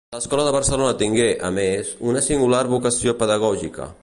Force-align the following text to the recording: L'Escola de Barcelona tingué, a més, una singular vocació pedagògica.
L'Escola 0.13 0.45
de 0.45 0.53
Barcelona 0.55 0.95
tingué, 1.01 1.27
a 1.49 1.53
més, 1.59 1.93
una 2.13 2.25
singular 2.31 2.65
vocació 2.77 3.19
pedagògica. 3.23 3.93